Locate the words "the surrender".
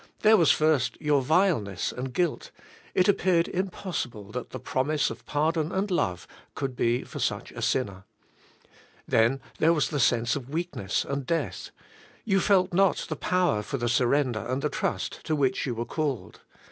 13.77-14.39